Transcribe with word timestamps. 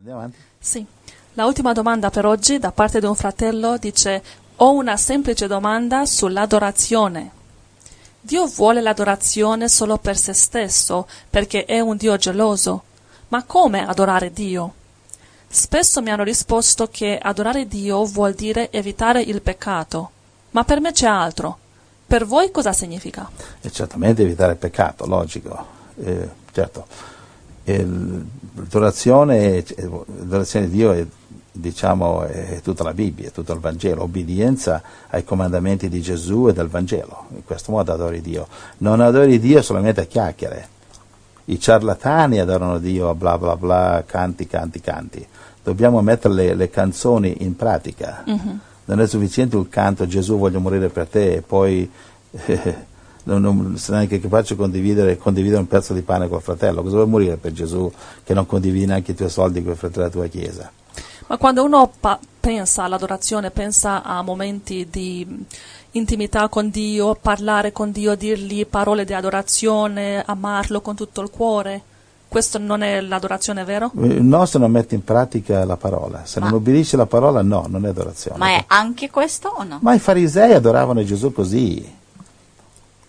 Andiamo 0.00 0.20
avanti. 0.20 0.38
Sì. 0.58 0.86
La 1.34 1.44
ultima 1.44 1.74
domanda 1.74 2.08
per 2.08 2.24
oggi 2.24 2.58
da 2.58 2.72
parte 2.72 3.00
di 3.00 3.06
un 3.06 3.14
fratello 3.14 3.76
dice 3.76 4.22
ho 4.56 4.72
una 4.72 4.96
semplice 4.96 5.46
domanda 5.46 6.06
sull'adorazione. 6.06 7.30
Dio 8.18 8.46
vuole 8.46 8.80
l'adorazione 8.80 9.68
solo 9.68 9.98
per 9.98 10.16
se 10.16 10.32
stesso, 10.32 11.06
perché 11.28 11.66
è 11.66 11.80
un 11.80 11.98
Dio 11.98 12.16
geloso. 12.16 12.82
Ma 13.28 13.44
come 13.44 13.86
adorare 13.86 14.32
Dio? 14.32 14.72
Spesso 15.46 16.00
mi 16.00 16.10
hanno 16.10 16.24
risposto 16.24 16.88
che 16.90 17.18
adorare 17.20 17.68
Dio 17.68 18.04
vuol 18.04 18.32
dire 18.32 18.70
evitare 18.70 19.20
il 19.20 19.42
peccato. 19.42 20.10
Ma 20.52 20.64
per 20.64 20.80
me 20.80 20.92
c'è 20.92 21.08
altro. 21.08 21.58
Per 22.06 22.24
voi 22.24 22.50
cosa 22.50 22.72
significa? 22.72 23.30
E 23.60 23.70
certamente 23.70 24.22
evitare 24.22 24.52
il 24.52 24.58
peccato, 24.58 25.04
logico. 25.04 25.66
Eh, 26.02 26.28
certo, 26.52 26.86
l'adorazione, 27.64 29.64
l'adorazione 29.76 30.68
di 30.68 30.76
Dio 30.76 30.92
è, 30.92 31.06
diciamo, 31.52 32.22
è 32.22 32.60
tutta 32.62 32.84
la 32.84 32.94
Bibbia, 32.94 33.28
è 33.28 33.32
tutto 33.32 33.52
il 33.52 33.60
Vangelo, 33.60 34.02
obbedienza 34.02 34.82
ai 35.08 35.24
comandamenti 35.24 35.88
di 35.88 36.00
Gesù 36.00 36.48
e 36.48 36.52
del 36.52 36.68
Vangelo. 36.68 37.26
In 37.34 37.44
questo 37.44 37.72
modo 37.72 37.92
adori 37.92 38.20
Dio. 38.20 38.46
Non 38.78 39.00
adori 39.00 39.38
Dio 39.38 39.62
solamente 39.62 40.00
a 40.00 40.04
chiacchiere. 40.04 40.68
I 41.46 41.58
ciarlatani 41.58 42.38
adorano 42.38 42.78
Dio 42.78 43.08
a 43.08 43.14
bla 43.14 43.36
bla 43.36 43.56
bla, 43.56 44.04
canti, 44.06 44.46
canti, 44.46 44.80
canti. 44.80 45.26
Dobbiamo 45.62 46.00
mettere 46.00 46.34
le, 46.34 46.54
le 46.54 46.70
canzoni 46.70 47.36
in 47.40 47.56
pratica. 47.56 48.22
Non 48.84 49.00
è 49.00 49.06
sufficiente 49.06 49.56
il 49.56 49.68
canto 49.68 50.06
Gesù 50.06 50.38
voglio 50.38 50.60
morire 50.60 50.88
per 50.88 51.06
te 51.06 51.34
e 51.34 51.42
poi 51.42 51.90
eh, 52.30 52.86
non, 53.24 53.42
non 53.42 53.76
sei 53.76 53.96
neanche 53.96 54.20
capace 54.20 54.54
di 54.54 54.60
condividere, 54.60 55.16
condividere 55.16 55.60
un 55.60 55.66
pezzo 55.68 55.92
di 55.92 56.02
pane 56.02 56.28
col 56.28 56.42
fratello. 56.42 56.82
Cosa 56.82 56.96
vuoi 56.96 57.08
morire 57.08 57.36
per 57.36 57.52
Gesù 57.52 57.90
che 58.24 58.34
non 58.34 58.46
condividi 58.46 58.86
neanche 58.86 59.12
i 59.12 59.14
tuoi 59.14 59.28
soldi 59.30 59.62
con 59.62 59.72
i 59.72 59.76
fratelli 59.76 60.08
della 60.10 60.26
tua 60.26 60.26
chiesa? 60.28 60.70
Ma 61.26 61.36
quando 61.36 61.62
uno 61.62 61.90
pa- 62.00 62.18
pensa 62.40 62.84
all'adorazione, 62.84 63.50
pensa 63.50 64.02
a 64.02 64.22
momenti 64.22 64.88
di 64.90 65.44
intimità 65.92 66.48
con 66.48 66.70
Dio, 66.70 67.16
parlare 67.20 67.72
con 67.72 67.92
Dio, 67.92 68.14
dirgli 68.16 68.66
parole 68.66 69.04
di 69.04 69.12
adorazione, 69.14 70.22
amarlo 70.24 70.80
con 70.80 70.96
tutto 70.96 71.20
il 71.20 71.30
cuore. 71.30 71.82
Questo 72.26 72.58
non 72.58 72.82
è 72.82 73.00
l'adorazione, 73.00 73.64
vero? 73.64 73.90
Eh, 74.00 74.20
No, 74.20 74.44
se 74.46 74.58
non 74.58 74.70
metti 74.70 74.94
in 74.94 75.02
pratica 75.02 75.64
la 75.64 75.76
parola. 75.76 76.22
Se 76.24 76.38
Ma- 76.38 76.46
non 76.46 76.56
obbedisci 76.56 76.96
la 76.96 77.06
parola, 77.06 77.42
no, 77.42 77.66
non 77.68 77.84
è 77.86 77.88
adorazione. 77.88 78.38
Ma 78.38 78.48
è 78.50 78.64
anche 78.68 79.10
questo 79.10 79.48
o 79.48 79.64
no? 79.64 79.78
Ma 79.82 79.94
i 79.94 79.98
farisei 79.98 80.52
adoravano 80.52 81.02
Gesù 81.04 81.32
così. 81.32 81.98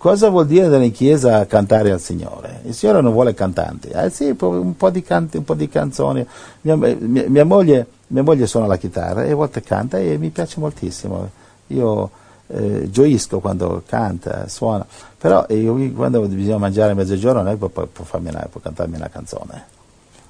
Cosa 0.01 0.29
vuol 0.29 0.47
dire 0.47 0.65
andare 0.65 0.85
in 0.85 0.91
chiesa 0.91 1.37
a 1.37 1.45
cantare 1.45 1.91
al 1.91 1.99
Signore? 1.99 2.61
Il 2.63 2.73
Signore 2.73 3.01
non 3.01 3.13
vuole 3.13 3.35
cantanti. 3.35 3.89
Eh 3.89 4.09
sì, 4.09 4.35
un 4.35 4.75
po', 4.75 4.89
di, 4.89 5.03
canti, 5.03 5.37
un 5.37 5.43
po' 5.43 5.53
di 5.53 5.69
canzoni. 5.69 6.25
Mia, 6.61 6.75
mia- 6.75 7.29
mia 7.29 7.45
moglie, 7.45 7.85
mia 8.07 8.23
moglie 8.23 8.47
suona 8.47 8.65
la 8.65 8.77
chitarra 8.77 9.25
e 9.25 9.31
a 9.33 9.35
volte 9.35 9.61
canta 9.61 9.99
e 9.99 10.17
mi 10.17 10.29
piace 10.29 10.59
moltissimo. 10.59 11.29
Io 11.67 12.09
eh, 12.47 12.89
gioisco 12.89 13.41
quando 13.41 13.83
canta, 13.85 14.47
suona. 14.47 14.87
Però 15.19 15.45
io, 15.49 15.91
quando 15.93 16.21
bisogna 16.21 16.57
mangiare 16.57 16.93
a 16.93 16.95
mezzogiorno 16.95 17.43
che 17.43 17.57
può, 17.57 17.69
può 17.69 18.03
farmi 18.03 18.29
una- 18.29 18.47
può 18.51 18.59
cantarmi 18.59 18.95
una 18.95 19.09
canzone. 19.09 19.65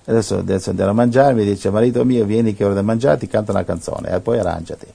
Adesso, 0.03 0.39
adesso 0.39 0.71
andiamo 0.71 0.91
a 0.91 0.95
mangiare, 0.95 1.33
mi 1.33 1.45
dice 1.45 1.69
marito 1.69 2.03
mio 2.03 2.25
vieni 2.25 2.53
che 2.53 2.65
ora 2.65 2.73
da 2.73 2.81
mangiare, 2.81 3.17
ti 3.19 3.27
canta 3.27 3.53
una 3.53 3.63
canzone 3.63 4.09
e 4.09 4.19
poi 4.19 4.37
arrangiati. 4.37 4.87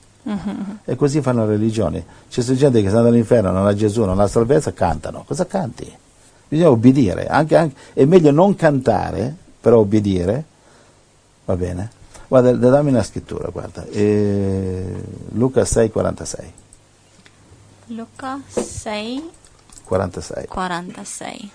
E 0.85 0.95
così 0.95 1.21
fanno 1.21 1.45
le 1.45 1.51
religioni. 1.51 2.03
C'è 2.29 2.41
gente 2.41 2.81
che 2.81 2.89
sta 2.89 2.99
all'inferno, 2.99 3.51
non 3.51 3.65
ha 3.65 3.73
Gesù, 3.73 4.03
non 4.03 4.19
ha 4.19 4.27
salvezza, 4.27 4.73
cantano. 4.73 5.23
Cosa 5.25 5.45
canti? 5.45 5.91
Bisogna 6.47 6.69
obbedire. 6.69 7.27
Anche, 7.27 7.55
anche- 7.55 7.75
è 7.93 8.05
meglio 8.05 8.31
non 8.31 8.55
cantare, 8.55 9.33
però 9.59 9.79
obbedire. 9.79 10.43
Va 11.45 11.55
bene? 11.55 11.91
Guarda, 12.27 12.51
da- 12.53 12.69
dammi 12.69 12.89
una 12.89 13.03
scrittura, 13.03 13.49
guarda. 13.49 13.85
Eh, 13.85 15.03
Luca 15.33 15.63
6, 15.63 15.89
46. 15.91 16.53
Luca 17.87 18.39
6, 18.47 19.29
46. 19.83 20.45
46. 20.47 21.49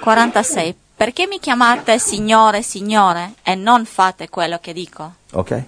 46. 0.00 0.76
Perché 0.96 1.26
mi 1.26 1.40
chiamate 1.40 1.98
Signore, 1.98 2.62
Signore 2.62 3.34
e 3.42 3.54
non 3.54 3.84
fate 3.84 4.28
quello 4.28 4.58
che 4.60 4.72
dico? 4.72 5.14
Ok? 5.32 5.62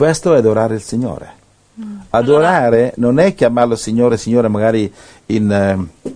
Questo 0.00 0.32
è 0.32 0.38
adorare 0.38 0.76
il 0.76 0.80
Signore. 0.80 1.30
Adorare 2.08 2.94
non 2.96 3.18
è 3.18 3.34
chiamarlo 3.34 3.76
Signore, 3.76 4.16
Signore 4.16 4.48
magari 4.48 4.90
in, 5.26 5.52
eh, 5.52 6.10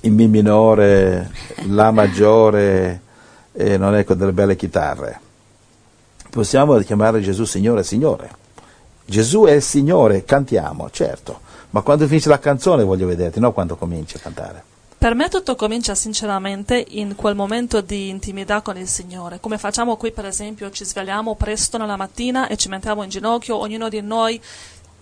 in 0.00 0.14
Mi 0.14 0.26
minore, 0.26 1.30
La 1.66 1.90
maggiore, 1.90 3.02
e 3.52 3.76
non 3.76 3.94
è 3.94 4.04
con 4.04 4.16
delle 4.16 4.32
belle 4.32 4.56
chitarre. 4.56 5.20
Possiamo 6.30 6.78
chiamare 6.78 7.20
Gesù 7.20 7.44
Signore, 7.44 7.84
Signore. 7.84 8.30
Gesù 9.04 9.44
è 9.44 9.52
il 9.52 9.62
Signore, 9.62 10.24
cantiamo, 10.24 10.88
certo, 10.88 11.40
ma 11.72 11.82
quando 11.82 12.06
finisce 12.06 12.30
la 12.30 12.38
canzone 12.38 12.84
voglio 12.84 13.06
vederti, 13.06 13.38
non 13.38 13.52
quando 13.52 13.76
cominci 13.76 14.16
a 14.16 14.20
cantare. 14.20 14.73
Per 15.04 15.14
me 15.14 15.28
tutto 15.28 15.54
comincia 15.54 15.94
sinceramente 15.94 16.82
in 16.92 17.14
quel 17.14 17.34
momento 17.34 17.82
di 17.82 18.08
intimità 18.08 18.62
con 18.62 18.78
il 18.78 18.88
Signore. 18.88 19.38
Come 19.38 19.58
facciamo 19.58 19.98
qui, 19.98 20.12
per 20.12 20.24
esempio, 20.24 20.70
ci 20.70 20.86
svegliamo 20.86 21.34
presto 21.34 21.76
nella 21.76 21.96
mattina 21.96 22.46
e 22.46 22.56
ci 22.56 22.70
mettiamo 22.70 23.02
in 23.02 23.10
ginocchio, 23.10 23.54
ognuno 23.54 23.90
di 23.90 24.00
noi 24.00 24.40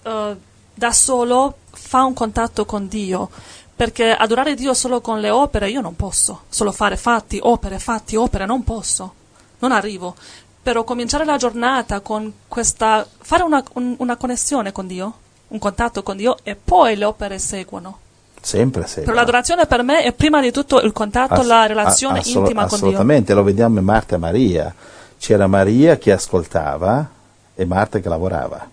eh, 0.03 0.37
da 0.75 0.93
solo 0.93 1.59
fa 1.71 2.03
un 2.03 2.15
contatto 2.15 2.65
con 2.65 2.89
Dio. 2.89 3.31
Perché 3.77 4.11
adorare 4.11 4.57
Dio 4.57 4.75
solo 4.75 5.01
con 5.01 5.21
le 5.21 5.31
opere 5.31 5.71
io 5.71 5.81
non 5.81 5.95
posso. 5.95 6.47
Solo 6.49 6.73
fare 6.73 6.97
fatti, 6.97 7.39
opere, 7.41 7.79
fatti, 7.79 8.17
opere, 8.17 8.45
non 8.45 8.65
posso. 8.65 9.15
Non 9.61 9.71
arrivo. 9.71 10.17
Però 10.65 10.83
cominciare 10.83 11.25
la 11.25 11.37
giornata 11.37 12.01
con 12.01 12.33
questa. 12.49 13.07
fare 13.19 13.45
una, 13.45 13.63
un- 13.75 13.95
una 13.99 14.17
connessione 14.17 14.73
con 14.73 14.89
Dio, 14.89 15.19
un 15.47 15.61
contatto 15.61 16.03
con 16.03 16.17
Dio 16.17 16.39
e 16.43 16.57
poi 16.57 16.97
le 16.97 17.05
opere 17.05 17.39
seguono. 17.39 18.02
Sempre, 18.45 18.87
sempre. 18.87 19.05
Però 19.05 19.15
l'adorazione 19.15 19.67
per 19.67 19.83
me 19.83 20.03
è 20.03 20.13
prima 20.13 20.41
di 20.41 20.51
tutto 20.51 20.81
il 20.81 20.93
contatto, 20.93 21.35
Ass- 21.35 21.47
la 21.47 21.67
relazione 21.67 22.19
a- 22.19 22.21
assolu- 22.21 22.39
intima 22.49 22.67
con 22.67 22.79
Dio. 22.79 22.89
Assolutamente, 22.89 23.35
lo 23.35 23.43
vediamo 23.45 23.79
in 23.79 23.85
Marta 23.85 24.17
e 24.17 24.19
Maria. 24.19 24.75
C'era 25.19 25.47
Maria 25.47 25.97
che 25.97 26.11
ascoltava 26.11 27.09
e 27.55 27.65
Marta 27.65 28.01
che 28.01 28.09
lavorava. 28.09 28.69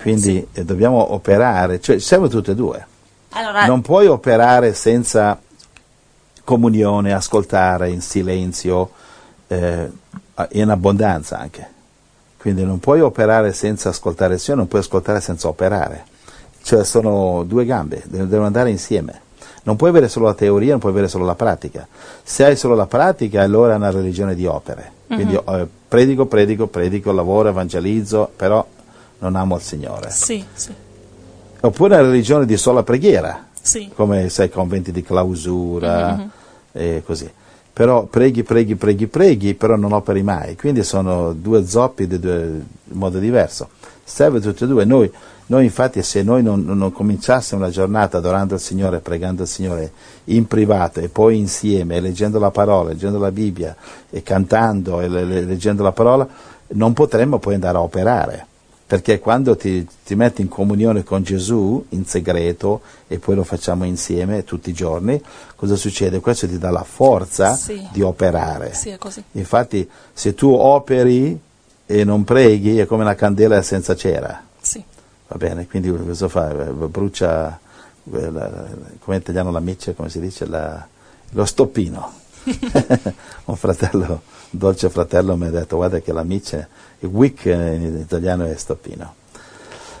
Quindi 0.00 0.46
eh, 0.52 0.64
dobbiamo 0.64 1.12
operare, 1.12 1.80
cioè 1.80 1.98
serve 1.98 2.28
tutte 2.30 2.52
e 2.52 2.54
due. 2.54 2.86
Allora, 3.32 3.66
Non 3.66 3.82
puoi 3.82 4.06
operare 4.06 4.72
senza 4.72 5.38
comunione, 6.44 7.12
ascoltare 7.12 7.90
in 7.90 8.00
silenzio, 8.00 8.90
eh, 9.48 9.90
in 10.52 10.68
abbondanza 10.70 11.38
anche. 11.38 11.68
Quindi 12.38 12.64
non 12.64 12.80
puoi 12.80 13.00
operare 13.00 13.52
senza 13.52 13.90
ascoltare 13.90 14.34
il 14.34 14.40
Signore, 14.40 14.62
non 14.62 14.68
puoi 14.70 14.80
ascoltare 14.80 15.20
senza 15.20 15.48
operare. 15.48 16.06
Cioè 16.70 16.84
sono 16.84 17.42
due 17.42 17.64
gambe, 17.64 18.00
de- 18.06 18.28
devono 18.28 18.46
andare 18.46 18.70
insieme. 18.70 19.22
Non 19.64 19.74
puoi 19.74 19.90
avere 19.90 20.06
solo 20.06 20.26
la 20.26 20.34
teoria, 20.34 20.70
non 20.70 20.78
puoi 20.78 20.92
avere 20.92 21.08
solo 21.08 21.24
la 21.24 21.34
pratica. 21.34 21.84
Se 22.22 22.44
hai 22.44 22.54
solo 22.54 22.76
la 22.76 22.86
pratica, 22.86 23.42
allora 23.42 23.72
è 23.72 23.76
una 23.76 23.90
religione 23.90 24.36
di 24.36 24.46
opere. 24.46 24.92
Quindi 25.08 25.34
eh, 25.34 25.66
predico, 25.88 26.26
predico, 26.26 26.68
predico, 26.68 27.10
lavoro, 27.10 27.48
evangelizzo, 27.48 28.30
però 28.36 28.64
non 29.18 29.34
amo 29.34 29.56
il 29.56 29.62
Signore. 29.62 30.12
Sì, 30.12 30.44
sì, 30.52 30.72
Oppure 31.62 31.96
una 31.96 32.08
religione 32.08 32.46
di 32.46 32.56
sola 32.56 32.84
preghiera, 32.84 33.48
sì. 33.60 33.90
come 33.92 34.28
sai, 34.28 34.48
conventi 34.48 34.92
di 34.92 35.02
clausura 35.02 36.24
e 36.70 37.02
così. 37.04 37.28
Però 37.72 38.04
preghi, 38.04 38.44
preghi, 38.44 38.76
preghi, 38.76 39.08
preghi, 39.08 39.54
però 39.54 39.74
non 39.74 39.90
operi 39.90 40.22
mai. 40.22 40.54
Quindi 40.54 40.84
sono 40.84 41.32
due 41.32 41.66
zoppi 41.66 42.06
di 42.06 42.20
due, 42.20 42.34
in 42.84 42.96
modo 42.96 43.18
diverso. 43.18 43.70
Serve 44.10 44.40
tutte 44.40 44.64
e 44.64 44.66
due. 44.66 44.84
Noi, 44.84 45.10
noi 45.46 45.64
infatti, 45.64 46.02
se 46.02 46.22
noi 46.24 46.42
non, 46.42 46.64
non 46.64 46.90
cominciassimo 46.92 47.60
la 47.60 47.70
giornata 47.70 48.18
adorando 48.18 48.54
il 48.54 48.60
Signore, 48.60 48.98
pregando 48.98 49.42
il 49.42 49.48
Signore 49.48 49.92
in 50.24 50.46
privato 50.48 50.98
e 50.98 51.08
poi 51.08 51.38
insieme, 51.38 52.00
leggendo 52.00 52.40
la 52.40 52.50
parola, 52.50 52.90
leggendo 52.90 53.18
la 53.18 53.30
Bibbia 53.30 53.74
e 54.10 54.22
cantando 54.24 55.00
e 55.00 55.08
le- 55.08 55.24
le- 55.24 55.44
leggendo 55.44 55.84
la 55.84 55.92
parola, 55.92 56.26
non 56.72 56.92
potremmo 56.92 57.38
poi 57.38 57.54
andare 57.54 57.78
a 57.78 57.82
operare. 57.82 58.46
Perché 58.90 59.20
quando 59.20 59.54
ti, 59.56 59.86
ti 60.04 60.16
metti 60.16 60.40
in 60.42 60.48
comunione 60.48 61.04
con 61.04 61.22
Gesù 61.22 61.84
in 61.90 62.04
segreto 62.06 62.80
e 63.06 63.20
poi 63.20 63.36
lo 63.36 63.44
facciamo 63.44 63.84
insieme 63.84 64.42
tutti 64.42 64.70
i 64.70 64.72
giorni, 64.72 65.22
cosa 65.54 65.76
succede? 65.76 66.18
Questo 66.18 66.48
ti 66.48 66.58
dà 66.58 66.70
la 66.70 66.82
forza 66.82 67.54
Sì. 67.54 67.86
di 67.92 68.02
operare. 68.02 68.74
Sì, 68.74 68.88
è 68.88 68.98
così. 68.98 69.22
Infatti, 69.32 69.88
se 70.12 70.34
tu 70.34 70.48
operi 70.52 71.40
e 71.90 72.04
non 72.04 72.22
preghi, 72.22 72.78
è 72.78 72.86
come 72.86 73.02
una 73.02 73.16
candela 73.16 73.60
senza 73.62 73.96
cera. 73.96 74.40
Sì. 74.60 74.82
Va 75.26 75.36
bene? 75.36 75.66
Quindi 75.66 75.90
cosa 75.90 76.28
fa? 76.28 76.46
Brucia, 76.46 77.58
eh, 78.12 78.32
come 79.00 79.16
in 79.16 79.20
italiano 79.22 79.50
la 79.50 79.58
miccia, 79.58 79.92
come 79.92 80.08
si 80.08 80.20
dice? 80.20 80.46
La- 80.46 80.86
lo 81.30 81.44
stoppino. 81.44 82.12
Un 83.46 83.56
fratello, 83.56 84.06
un 84.52 84.58
dolce 84.58 84.88
fratello 84.88 85.36
mi 85.36 85.46
ha 85.46 85.50
detto, 85.50 85.76
guarda 85.76 85.98
che 85.98 86.12
la 86.12 86.22
miccia, 86.22 86.66
il 87.00 87.08
wick 87.08 87.46
in 87.46 87.98
italiano 88.00 88.44
è 88.44 88.54
stoppino. 88.54 89.14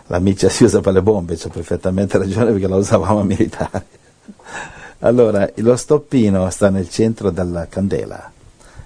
La 0.06 0.20
miccia 0.20 0.48
si 0.48 0.62
usa 0.62 0.80
per 0.80 0.92
le 0.92 1.02
bombe, 1.02 1.34
c'è 1.34 1.48
perfettamente 1.48 2.18
ragione 2.18 2.52
perché 2.52 2.68
la 2.68 2.76
usavamo 2.76 3.20
a 3.20 3.24
militari. 3.24 3.82
Allora, 5.02 5.50
lo 5.56 5.76
stoppino 5.76 6.48
sta 6.50 6.68
nel 6.68 6.90
centro 6.90 7.30
della 7.30 7.66
candela 7.68 8.30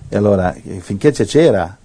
E 0.08 0.16
allora, 0.16 0.54
finché 0.78 1.10
c'è 1.10 1.24
cera, 1.26 1.76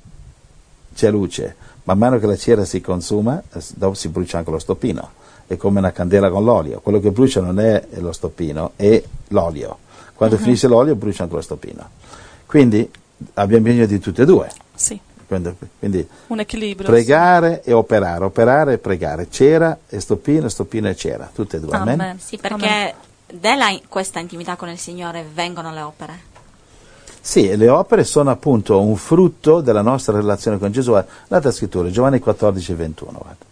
c'è 0.99 1.09
luce. 1.11 1.55
Man 1.83 1.97
mano 1.97 2.19
che 2.19 2.25
la 2.25 2.35
cera 2.35 2.65
si 2.65 2.81
consuma, 2.81 3.41
dopo 3.75 3.93
si 3.93 4.09
brucia 4.09 4.39
anche 4.39 4.51
lo 4.51 4.59
stoppino. 4.59 5.11
È 5.47 5.55
come 5.55 5.79
una 5.79 5.93
candela 5.93 6.29
con 6.29 6.43
l'olio. 6.43 6.81
Quello 6.81 6.99
che 6.99 7.11
brucia 7.11 7.39
non 7.39 7.57
è 7.57 7.87
lo 7.93 8.11
stoppino, 8.11 8.73
è 8.75 9.01
l'olio. 9.29 9.77
Quando 10.13 10.35
uh-huh. 10.35 10.41
finisce 10.41 10.67
l'olio, 10.67 10.95
brucia 10.95 11.23
anche 11.23 11.35
lo 11.35 11.41
stoppino. 11.41 11.89
Quindi 12.45 12.91
abbiamo 13.35 13.63
bisogno 13.63 13.85
di 13.85 13.97
tutte 13.99 14.23
e 14.23 14.25
due. 14.25 14.49
Sì. 14.75 14.99
Quindi, 15.25 15.55
quindi 15.79 16.07
un 16.27 16.39
equilibrio. 16.39 16.89
Pregare 16.89 17.61
sì. 17.63 17.69
e 17.69 17.73
operare, 17.73 18.25
operare 18.25 18.73
e 18.73 18.77
pregare. 18.77 19.27
Cera 19.29 19.77
e 19.87 19.99
stoppino, 20.01 20.49
stoppino 20.49 20.89
e 20.89 20.95
cera, 20.95 21.31
tutte 21.33 21.57
e 21.57 21.59
due. 21.61 21.75
Amen. 21.75 21.99
Amen. 21.99 22.19
Sì, 22.19 22.37
perché 22.37 22.67
Amen. 22.67 23.39
da 23.39 23.79
questa 23.87 24.19
intimità 24.19 24.57
con 24.57 24.67
il 24.67 24.77
Signore 24.77 25.25
vengono 25.33 25.71
le 25.71 25.81
opere. 25.81 26.19
Sì, 27.29 27.55
le 27.55 27.69
opere 27.69 28.05
sono 28.05 28.31
appunto 28.31 28.81
un 28.81 28.95
frutto 28.95 29.61
della 29.61 29.83
nostra 29.83 30.15
relazione 30.17 30.57
con 30.57 30.71
Gesù. 30.71 30.99
L'altra 31.27 31.51
scrittura, 31.51 31.87
Giovanni 31.91 32.17
14, 32.17 32.73
21. 32.73 33.11
Guarda. 33.11 33.45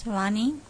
Giovanni 0.00 0.60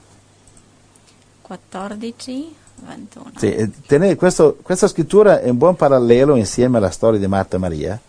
14, 1.42 2.54
21. 2.86 3.32
Sì, 3.36 3.70
tenere, 3.86 4.16
questo, 4.16 4.56
questa 4.62 4.88
scrittura 4.88 5.40
è 5.42 5.50
un 5.50 5.58
buon 5.58 5.76
parallelo 5.76 6.36
insieme 6.36 6.78
alla 6.78 6.88
storia 6.88 7.20
di 7.20 7.26
Marta 7.26 7.56
e 7.56 7.58
Maria 7.58 8.00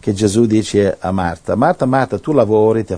che 0.00 0.12
Gesù 0.12 0.46
dice 0.46 0.96
a 0.98 1.12
Marta, 1.12 1.54
Marta, 1.54 1.86
Marta, 1.86 2.18
tu 2.18 2.32
lavori, 2.32 2.84
ti 2.84 2.94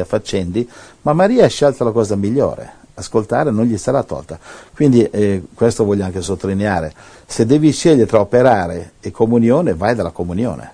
affaccendi, 0.00 0.68
ma 1.02 1.12
Maria 1.12 1.44
ha 1.44 1.48
scelto 1.48 1.84
la 1.84 1.92
cosa 1.92 2.16
migliore, 2.16 2.72
ascoltare 2.98 3.50
non 3.50 3.64
gli 3.64 3.78
sarà 3.78 4.02
tolta. 4.02 4.38
Quindi 4.74 5.02
eh, 5.04 5.42
questo 5.54 5.84
voglio 5.84 6.04
anche 6.04 6.20
sottolineare, 6.20 6.92
se 7.26 7.46
devi 7.46 7.72
scegliere 7.72 8.06
tra 8.06 8.20
operare 8.20 8.92
e 9.00 9.10
comunione, 9.10 9.74
vai 9.74 9.94
dalla 9.94 10.10
comunione. 10.10 10.70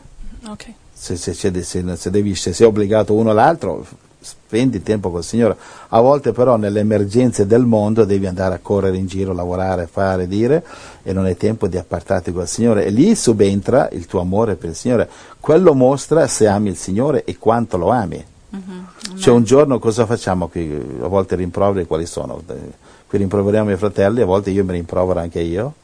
Okay. 0.46 0.74
Se, 0.92 1.16
se, 1.16 1.34
se, 1.34 1.62
se, 1.62 2.10
devi, 2.10 2.34
se 2.34 2.52
sei 2.52 2.66
obbligato 2.66 3.14
uno 3.14 3.30
all'altro, 3.30 3.84
spendi 4.20 4.82
tempo 4.82 5.10
col 5.10 5.22
Signore. 5.22 5.56
A 5.88 6.00
volte 6.00 6.32
però 6.32 6.56
nelle 6.56 6.80
emergenze 6.80 7.46
del 7.46 7.64
mondo 7.64 8.04
devi 8.04 8.26
andare 8.26 8.54
a 8.54 8.60
correre 8.60 8.96
in 8.96 9.06
giro, 9.06 9.32
lavorare, 9.32 9.86
fare, 9.86 10.26
dire 10.26 10.64
e 11.02 11.12
non 11.12 11.26
hai 11.26 11.36
tempo 11.36 11.68
di 11.68 11.76
appartarti 11.76 12.32
col 12.32 12.48
Signore. 12.48 12.86
E 12.86 12.90
lì 12.90 13.14
subentra 13.14 13.88
il 13.92 14.06
tuo 14.06 14.20
amore 14.20 14.54
per 14.54 14.70
il 14.70 14.76
Signore. 14.76 15.08
Quello 15.40 15.74
mostra 15.74 16.26
se 16.26 16.46
ami 16.46 16.70
il 16.70 16.76
Signore 16.76 17.24
e 17.24 17.36
quanto 17.36 17.76
lo 17.76 17.90
ami. 17.90 18.24
Mm-hmm. 18.54 19.16
Cioè 19.18 19.34
un 19.34 19.44
giorno 19.44 19.78
cosa 19.78 20.06
facciamo 20.06 20.48
qui? 20.48 20.98
A 21.00 21.06
volte 21.06 21.36
rimproveri 21.36 21.86
quali 21.86 22.06
sono? 22.06 22.42
Qui 23.06 23.18
rimproveriamo 23.18 23.70
i 23.72 23.76
fratelli, 23.76 24.20
a 24.20 24.26
volte 24.26 24.50
io 24.50 24.64
mi 24.64 24.72
rimprovero 24.72 25.20
anche 25.20 25.40
io 25.40 25.74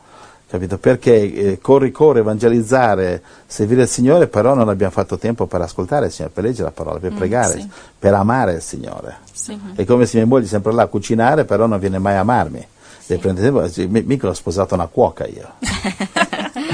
capito? 0.50 0.78
Perché 0.78 1.32
eh, 1.32 1.58
corri, 1.60 1.92
corri, 1.92 2.18
evangelizzare, 2.18 3.22
servire 3.46 3.82
il 3.82 3.88
Signore, 3.88 4.26
però 4.26 4.54
non 4.54 4.68
abbiamo 4.68 4.90
fatto 4.90 5.16
tempo 5.16 5.46
per 5.46 5.60
ascoltare 5.60 6.06
il 6.06 6.12
Signore, 6.12 6.34
per 6.34 6.44
leggere 6.44 6.64
la 6.64 6.72
parola, 6.72 6.98
per 6.98 7.12
mm, 7.12 7.16
pregare, 7.16 7.60
sì. 7.60 7.68
per 7.96 8.14
amare 8.14 8.54
il 8.54 8.62
Signore. 8.62 9.18
Sì. 9.32 9.58
È 9.76 9.84
come 9.84 10.06
se 10.06 10.16
mia 10.16 10.26
moglie 10.26 10.46
è 10.46 10.48
sempre 10.48 10.72
là 10.72 10.82
a 10.82 10.86
cucinare, 10.86 11.44
però 11.44 11.66
non 11.66 11.78
viene 11.78 11.98
mai 11.98 12.16
a 12.16 12.20
amarmi. 12.20 12.66
Sì. 12.98 13.18
Tempo, 13.18 13.68
mica 13.86 14.28
ho 14.28 14.34
sposato 14.34 14.74
una 14.74 14.86
cuoca 14.86 15.24
io. 15.26 15.52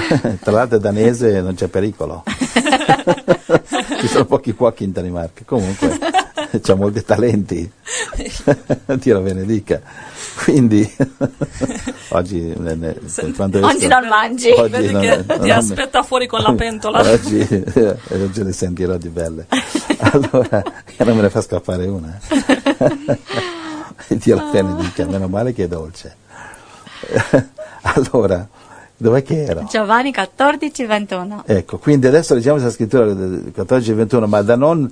Tra 0.41 0.53
l'altro 0.53 0.79
è 0.79 0.81
danese 0.81 1.41
non 1.41 1.55
c'è 1.55 1.69
pericolo. 1.69 2.23
Ci 4.01 4.09
sono 4.09 4.25
pochi 4.25 4.53
cuochi 4.53 4.85
in 4.85 4.93
Danimarca. 4.93 5.43
Comunque, 5.45 5.99
c'ha 6.63 6.75
molti 6.75 7.05
talenti. 7.05 7.71
Dio 8.97 9.15
la 9.15 9.21
benedica. 9.21 9.81
Quindi 10.43 10.91
oggi, 12.11 12.41
ne, 12.57 12.75
ne, 12.75 12.97
oggi 13.61 13.87
non 13.87 14.07
mangi. 14.09 14.51
Oggi 14.51 14.91
non, 14.91 15.01
che 15.01 15.17
non, 15.17 15.41
ti 15.41 15.49
non, 15.49 15.51
aspetta 15.51 16.03
fuori 16.03 16.27
con 16.27 16.41
la 16.41 16.53
pentola. 16.53 17.01
Oggi, 17.01 17.39
eh, 17.39 17.97
oggi 18.09 18.43
ne 18.43 18.53
sentirò 18.53 18.97
di 18.97 19.09
belle. 19.09 19.47
Allora, 19.99 20.63
non 20.99 21.17
me 21.17 21.23
ne 21.23 21.31
fa 21.31 21.41
scappare 21.41 21.87
una. 21.87 22.19
Dio 24.09 24.37
la 24.37 24.51
benedica, 24.53 25.07
meno 25.07 25.29
male 25.29 25.53
che 25.53 25.65
è 25.65 25.69
dolce. 25.69 26.17
allora, 27.83 28.47
Dov'è 28.99 29.23
che 29.23 29.45
era? 29.45 29.65
Giovanni 29.65 30.11
14, 30.11 30.87
21. 30.87 31.43
Ecco, 31.45 31.77
quindi 31.77 32.07
adesso 32.07 32.35
leggiamo 32.35 32.59
questa 32.59 32.75
scrittura 32.75 33.05
14, 33.05 33.93
21, 33.93 34.27
ma 34.27 34.41
da 34.41 34.57
non 34.57 34.91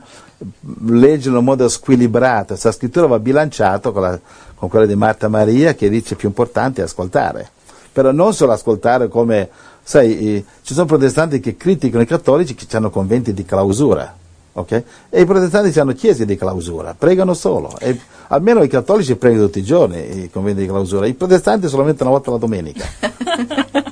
leggerlo 0.86 1.38
in 1.38 1.44
modo 1.44 1.68
squilibrato, 1.68 2.48
questa 2.48 2.72
scrittura 2.72 3.06
va 3.06 3.18
bilanciata 3.18 3.90
con, 3.92 4.20
con, 4.56 4.68
quella 4.68 4.84
di 4.84 4.94
Marta 4.94 5.28
Maria 5.28 5.74
che 5.74 5.88
dice 5.88 6.16
più 6.16 6.28
importante 6.28 6.82
è 6.82 6.84
ascoltare. 6.84 7.48
Però 7.92 8.10
non 8.12 8.34
solo 8.34 8.52
ascoltare 8.52 9.08
come, 9.08 9.48
sai, 9.82 10.44
ci 10.62 10.74
sono 10.74 10.86
protestanti 10.86 11.40
che 11.40 11.56
criticano 11.56 12.02
i 12.02 12.06
cattolici 12.06 12.54
che 12.54 12.76
hanno 12.76 12.90
conventi 12.90 13.32
di 13.32 13.44
clausura. 13.44 14.22
Okay? 14.56 14.84
E 15.08 15.22
i 15.22 15.24
protestanti 15.24 15.78
hanno 15.78 15.94
chiese 15.94 16.26
di 16.26 16.36
clausura, 16.36 16.94
pregano 16.96 17.32
solo. 17.34 17.74
E 17.78 17.98
almeno 18.28 18.62
i 18.62 18.68
cattolici 18.68 19.16
pregano 19.16 19.46
tutti 19.46 19.60
i 19.60 19.64
giorni 19.64 20.24
i 20.24 20.30
conventi 20.30 20.60
di 20.60 20.66
clausura, 20.66 21.06
i 21.06 21.14
protestanti 21.14 21.68
solamente 21.68 22.02
una 22.02 22.12
volta 22.12 22.32
la 22.32 22.36
domenica. 22.36 22.84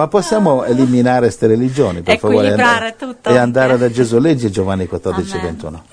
Ma 0.00 0.08
possiamo 0.08 0.64
eliminare 0.64 1.26
queste 1.26 1.46
religioni, 1.46 2.00
per 2.00 2.18
favore, 2.18 2.46
e 2.46 2.50
andare, 2.52 2.96
e 3.22 3.36
andare 3.36 3.76
da 3.76 3.90
Gesù. 3.90 4.18
Leggi 4.18 4.50
Giovanni 4.50 4.86
14, 4.86 5.32
Amen. 5.32 5.46
21. 5.48 5.84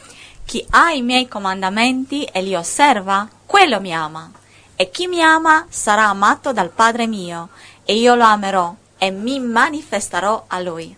Chi 0.45 0.65
ha 0.69 0.92
i 0.92 1.01
miei 1.01 1.27
comandamenti 1.27 2.24
e 2.24 2.42
li 2.42 2.56
osserva, 2.56 3.27
quello 3.45 3.81
mi 3.81 3.94
ama. 3.94 4.31
E 4.77 4.89
chi 4.92 5.07
mi 5.07 5.21
ama 5.21 5.65
sarà 5.68 6.07
amato 6.07 6.54
dal 6.54 6.69
Padre 6.69 7.06
mio, 7.06 7.50
e 7.83 7.95
io 7.95 8.15
lo 8.15 8.24
amerò 8.24 8.74
e 8.98 9.12
mi 9.12 9.42
manifesterò 9.42 10.45
a 10.48 10.60
lui. 10.62 10.95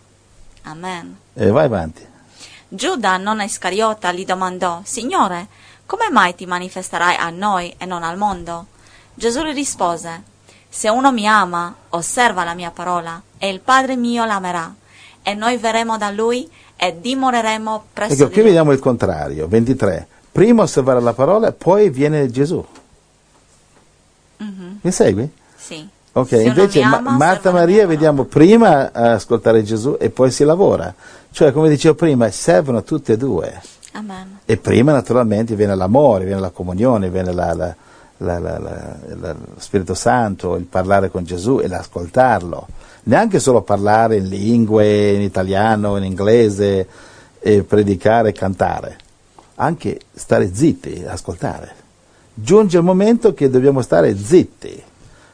Amen. 0.66 1.18
E 1.34 1.50
vai 1.50 1.66
avanti. 1.66 2.06
Giuda, 2.68 3.18
non 3.18 3.42
Iscariota, 3.42 4.12
gli 4.12 4.24
domandò, 4.24 4.82
Signore, 4.84 5.48
come 5.88 6.12
mai 6.12 6.36
ti 6.36 6.46
manifesterai 6.46 7.16
a 7.16 7.32
noi 7.32 7.74
e 7.76 7.86
non 7.88 8.04
al 8.04 8.18
mondo? 8.18 8.68
Gesù 9.16 9.42
gli 9.42 9.54
rispose, 9.54 10.22
se 10.69 10.89
uno 10.89 11.12
mi 11.12 11.27
ama, 11.27 11.74
osserva 11.89 12.44
la 12.44 12.54
mia 12.54 12.71
parola, 12.71 13.21
e 13.38 13.50
il 13.50 13.60
Padre 13.60 13.95
mio 13.95 14.25
l'amerà, 14.25 14.74
e 15.24 15.33
noi 15.33 15.57
verremo 15.57 15.98
da 15.98 16.12
lui 16.12 16.50
e 16.75 16.98
dimoreremo 17.00 17.83
presso 17.92 18.13
ecco, 18.13 18.31
qui 18.31 18.42
vediamo 18.44 18.71
il 18.71 18.80
contrario, 18.80 19.48
23. 19.48 20.07
Prima 20.31 20.63
osservare 20.63 21.01
la 21.01 21.13
parola, 21.13 21.51
poi 21.51 21.89
viene 21.89 22.30
Gesù. 22.30 22.63
Mm-hmm. 24.42 24.75
Mi 24.81 24.92
segui? 24.92 25.30
Sì. 25.57 25.88
Ok, 26.12 26.27
se 26.27 26.42
invece 26.44 26.81
ama, 26.81 27.12
Marta 27.12 27.50
e 27.50 27.54
Maria 27.54 27.86
vediamo 27.86 28.24
prima 28.24 28.92
ascoltare 28.92 29.63
Gesù 29.63 29.98
e 30.00 30.10
poi 30.10 30.31
si 30.31 30.44
lavora. 30.44 30.94
Cioè, 31.31 31.51
come 31.51 31.69
dicevo 31.69 31.95
prima, 31.95 32.30
servono 32.31 32.83
tutte 32.83 33.13
e 33.13 33.18
due. 33.18 33.61
Amen. 33.94 34.40
E 34.45 34.57
prima 34.57 34.92
naturalmente 34.92 35.56
viene 35.56 35.76
l'amore, 35.76 36.26
viene 36.26 36.40
la 36.40 36.49
comunione, 36.49 37.09
viene 37.09 37.33
la, 37.33 37.54
la, 37.54 37.76
lo 38.19 39.35
Spirito 39.57 39.94
Santo, 39.94 40.56
il 40.56 40.66
parlare 40.66 41.09
con 41.09 41.23
Gesù 41.23 41.59
e 41.59 41.68
l'ascoltarlo. 41.68 42.68
Neanche 43.04 43.40
solo 43.40 43.61
parlare 43.61 44.18
in 44.18 44.28
lingue, 44.28 45.11
in 45.14 45.21
italiano, 45.21 45.97
in 45.97 46.04
inglese, 46.04 46.88
e 47.40 47.64
predicare 47.64 48.30
e 48.30 48.33
cantare. 48.33 48.97
Anche 49.56 49.99
stare 50.14 50.54
zitti, 50.54 51.04
ascoltare. 51.07 51.76
Giunge 52.33 52.78
il 52.78 52.83
momento 52.83 53.33
che 53.33 53.49
dobbiamo 53.49 53.81
stare 53.81 54.18
zitti. 54.18 54.83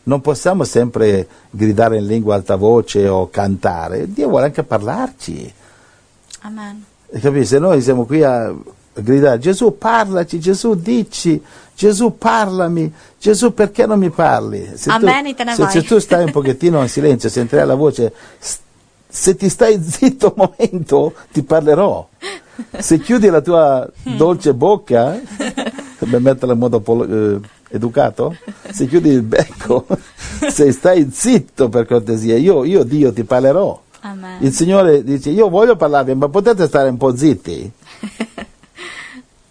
Non 0.03 0.21
possiamo 0.21 0.63
sempre 0.63 1.27
gridare 1.49 1.97
in 1.97 2.05
lingua 2.05 2.35
alta 2.35 2.55
voce 2.55 3.07
o 3.07 3.29
cantare. 3.29 4.11
Dio 4.11 4.29
vuole 4.29 4.45
anche 4.45 4.63
parlarci. 4.63 5.51
Amen. 6.41 6.85
Capisci? 7.19 7.45
Se 7.45 7.59
noi 7.59 7.81
siamo 7.81 8.05
qui 8.05 8.23
a 8.23 8.53
gridare 8.93 9.39
Gesù 9.39 9.77
parlaci, 9.77 10.39
Gesù 10.39 10.75
dici, 10.75 11.41
Gesù 11.75 12.17
parlami, 12.17 12.91
Gesù 13.19 13.53
perché 13.53 13.85
non 13.85 13.99
mi 13.99 14.09
parli? 14.09 14.71
Se 14.75 14.89
Amen, 14.89 15.35
tu, 15.35 15.43
se, 15.53 15.67
se, 15.69 15.83
tu 15.83 15.99
stai 15.99 16.23
un 16.23 16.31
pochettino 16.31 16.81
in 16.81 16.87
silenzio, 16.87 17.27
sentirai 17.27 17.65
la 17.65 17.75
voce, 17.75 18.13
se 19.07 19.35
ti 19.35 19.49
stai 19.49 19.79
zitto 19.83 20.33
un 20.35 20.49
momento 20.57 21.13
ti 21.31 21.43
parlerò. 21.43 22.07
Se 22.77 22.99
chiudi 22.99 23.27
la 23.27 23.41
tua 23.41 23.85
dolce 24.15 24.53
bocca, 24.53 25.19
per 25.35 26.19
metterla 26.19 26.53
in 26.53 26.59
modo 26.59 26.81
eh, 27.03 27.39
educato, 27.69 28.37
se 28.71 28.87
chiudi 28.87 29.09
il 29.09 29.21
becco, 29.21 29.85
se 30.47 30.71
stai 30.71 31.09
zitto 31.11 31.67
per 31.67 31.85
cortesia, 31.85 32.37
io, 32.37 32.63
io 32.63 32.83
Dio 32.83 33.11
ti 33.11 33.25
parlerò. 33.25 33.81
Amen. 34.01 34.37
Il 34.39 34.53
Signore 34.53 35.03
dice, 35.03 35.31
io 35.31 35.49
voglio 35.49 35.75
parlarvi, 35.75 36.13
ma 36.13 36.29
potete 36.29 36.67
stare 36.67 36.87
un 36.87 36.97
po' 36.97 37.15
zitti? 37.15 37.71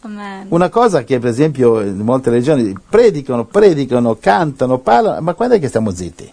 Amen. 0.05 0.49
Una 0.51 0.69
cosa 0.69 1.03
che 1.03 1.19
per 1.19 1.31
esempio 1.31 1.81
in 1.81 1.97
molte 2.01 2.29
regioni 2.31 2.77
predicano, 2.79 3.47
predicano, 3.47 4.17
cantano, 4.17 4.79
parlano, 4.79 5.21
ma 5.23 5.33
quando 5.33 5.55
è 5.55 5.61
che 5.61 5.69
stiamo 5.69 5.91
zitti? 5.91 6.31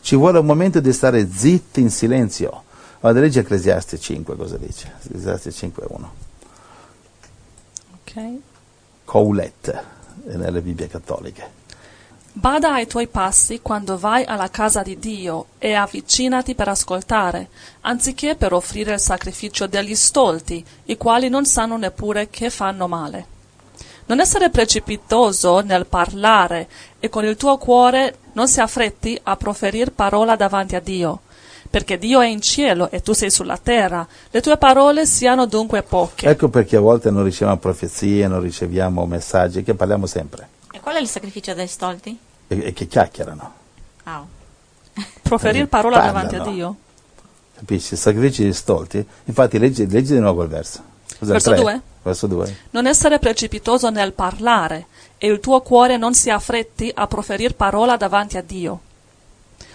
Ci 0.00 0.16
vuole 0.16 0.38
un 0.38 0.46
momento 0.46 0.78
di 0.78 0.92
stare 0.92 1.28
zitti 1.28 1.80
in 1.80 1.90
silenzio. 1.90 2.62
Vado 3.00 3.18
a 3.18 3.22
leggere 3.22 3.44
Ecclesiastes 3.44 4.00
5, 4.00 4.36
cosa 4.36 4.56
dice? 4.56 4.92
Ecclesiastes 5.04 5.54
5, 5.54 5.84
1. 5.88 6.12
Ok. 8.00 8.38
Coulet, 9.04 9.84
nelle 10.24 10.60
Bibbie 10.60 10.86
cattoliche. 10.86 11.50
Bada 12.40 12.74
ai 12.74 12.86
tuoi 12.86 13.08
passi 13.08 13.58
quando 13.60 13.98
vai 13.98 14.22
alla 14.22 14.48
casa 14.48 14.82
di 14.82 14.96
Dio 15.00 15.46
e 15.58 15.72
avvicinati 15.72 16.54
per 16.54 16.68
ascoltare, 16.68 17.48
anziché 17.80 18.36
per 18.36 18.52
offrire 18.52 18.92
il 18.92 19.00
sacrificio 19.00 19.66
degli 19.66 19.96
stolti, 19.96 20.64
i 20.84 20.96
quali 20.96 21.28
non 21.28 21.46
sanno 21.46 21.76
neppure 21.76 22.30
che 22.30 22.48
fanno 22.48 22.86
male. 22.86 23.26
Non 24.06 24.20
essere 24.20 24.50
precipitoso 24.50 25.62
nel 25.62 25.86
parlare 25.86 26.68
e 27.00 27.08
con 27.08 27.24
il 27.24 27.34
tuo 27.34 27.58
cuore 27.58 28.18
non 28.34 28.46
si 28.46 28.60
affretti 28.60 29.18
a 29.20 29.34
proferire 29.34 29.90
parola 29.90 30.36
davanti 30.36 30.76
a 30.76 30.80
Dio, 30.80 31.22
perché 31.68 31.98
Dio 31.98 32.20
è 32.20 32.28
in 32.28 32.40
cielo 32.40 32.88
e 32.92 33.02
tu 33.02 33.14
sei 33.14 33.32
sulla 33.32 33.58
terra. 33.60 34.06
Le 34.30 34.40
tue 34.40 34.56
parole 34.58 35.06
siano 35.06 35.46
dunque 35.46 35.82
poche. 35.82 36.28
Ecco 36.28 36.48
perché 36.48 36.76
a 36.76 36.80
volte 36.80 37.10
non 37.10 37.24
riceviamo 37.24 37.58
profezie, 37.58 38.28
non 38.28 38.40
riceviamo 38.40 39.04
messaggi, 39.06 39.64
che 39.64 39.74
parliamo 39.74 40.06
sempre 40.06 40.46
E 40.70 40.78
qual 40.78 40.94
è 40.94 41.00
il 41.00 41.08
sacrificio 41.08 41.52
dei 41.52 41.66
stolti? 41.66 42.26
E, 42.48 42.66
e 42.66 42.72
che 42.72 42.86
chiacchierano. 42.86 43.52
Ah. 44.04 44.24
Proferire 45.22 45.64
Eh, 45.64 45.68
parola 45.68 45.96
parlano. 46.00 46.28
davanti 46.28 46.36
a 46.48 46.52
Dio. 46.52 46.76
Capisci? 47.56 47.96
Sacrifici 47.96 48.44
di 48.44 48.52
stolti. 48.52 49.04
Infatti, 49.24 49.58
leggi, 49.58 49.88
leggi 49.88 50.14
di 50.14 50.20
nuovo 50.20 50.42
il 50.42 50.48
verso. 50.48 50.80
Cos'è, 51.18 51.32
Verso 51.32 51.50
tre? 51.50 51.60
due? 51.60 51.80
Verso 52.02 52.26
2. 52.26 52.56
Non 52.70 52.86
essere 52.86 53.18
precipitoso 53.18 53.90
nel 53.90 54.12
parlare 54.12 54.86
e 55.18 55.26
il 55.28 55.40
tuo 55.40 55.60
cuore 55.60 55.96
non 55.96 56.14
si 56.14 56.30
affretti 56.30 56.90
a 56.94 57.06
proferire 57.06 57.52
parola 57.54 57.96
davanti 57.96 58.36
a 58.38 58.42
Dio. 58.42 58.80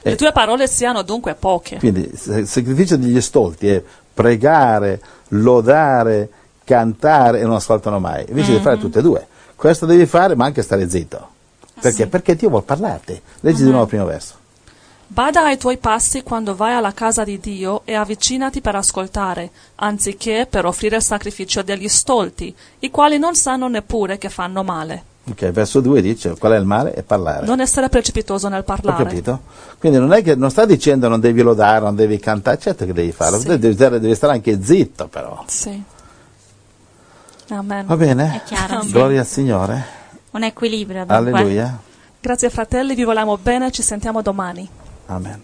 Le 0.01 0.11
Eh. 0.11 0.15
tue 0.15 0.31
parole 0.31 0.67
siano 0.67 1.01
dunque 1.03 1.35
poche. 1.35 1.77
Quindi 1.77 2.09
il 2.11 2.47
sacrificio 2.47 2.95
degli 2.97 3.19
stolti 3.21 3.67
è 3.67 3.83
pregare, 4.13 5.01
lodare, 5.29 6.29
cantare 6.63 7.39
e 7.41 7.43
non 7.43 7.55
ascoltano 7.55 7.99
mai. 7.99 8.25
Invece 8.29 8.53
di 8.53 8.59
fare 8.61 8.77
tutte 8.79 8.99
e 8.99 9.01
due. 9.01 9.27
Questo 9.55 9.85
devi 9.85 10.05
fare, 10.05 10.35
ma 10.35 10.45
anche 10.45 10.61
stare 10.61 10.89
zitto. 10.89 11.29
Perché? 11.89 12.07
Perché 12.07 12.35
Dio 12.35 12.49
vuole 12.49 12.63
parlarti. 12.65 13.21
Leggi 13.41 13.63
di 13.63 13.69
nuovo 13.69 13.83
il 13.83 13.89
primo 13.89 14.05
verso. 14.05 14.35
Bada 15.05 15.43
ai 15.43 15.57
tuoi 15.57 15.77
passi 15.77 16.23
quando 16.23 16.55
vai 16.55 16.73
alla 16.73 16.93
casa 16.93 17.23
di 17.23 17.39
Dio 17.39 17.81
e 17.85 17.93
avvicinati 17.93 18.61
per 18.61 18.75
ascoltare, 18.75 19.51
anziché 19.75 20.47
per 20.49 20.65
offrire 20.65 20.95
il 20.95 21.03
sacrificio 21.03 21.61
degli 21.61 21.87
stolti, 21.87 22.55
i 22.79 22.89
quali 22.89 23.19
non 23.19 23.35
sanno 23.35 23.67
neppure 23.67 24.17
che 24.17 24.29
fanno 24.29 24.63
male. 24.63 25.03
Ok, 25.29 25.51
verso 25.51 25.81
2 25.81 26.01
dice 26.01 26.35
qual 26.37 26.53
è 26.53 26.57
il 26.57 26.65
male? 26.65 26.93
È 26.93 27.03
parlare. 27.03 27.45
Non 27.45 27.59
essere 27.61 27.89
precipitoso 27.89 28.47
nel 28.49 28.61
Ho 28.61 28.63
parlare. 28.63 29.03
capito? 29.03 29.41
Quindi 29.77 29.99
non 29.99 30.11
è 30.13 30.23
che 30.23 30.35
non 30.35 30.49
sta 30.49 30.65
dicendo 30.65 31.07
non 31.07 31.19
devi 31.19 31.41
lodare, 31.41 31.81
non 31.81 31.95
devi 31.95 32.17
cantare, 32.17 32.57
certo 32.57 32.85
che 32.85 32.93
devi 32.93 33.11
farlo, 33.11 33.39
Sì. 33.39 33.47
devi, 33.57 33.73
stare, 33.73 33.99
devi 33.99 34.15
stare 34.15 34.33
anche 34.33 34.63
zitto 34.63 35.07
però. 35.07 35.43
Sì. 35.47 35.83
Amen. 37.49 37.85
Va 37.85 37.95
bene? 37.97 38.41
Chiaro, 38.45 38.81
sì. 38.83 38.91
Gloria 38.91 39.19
al 39.19 39.27
Signore. 39.27 40.01
Un 40.33 40.43
equilibrio 40.43 41.05
dunque. 41.05 41.15
Alleluia. 41.15 41.79
Grazie 42.19 42.49
fratelli, 42.49 42.95
vi 42.95 43.03
vogliamo 43.03 43.37
bene, 43.37 43.71
ci 43.71 43.81
sentiamo 43.81 44.21
domani. 44.21 44.67
Amen. 45.07 45.41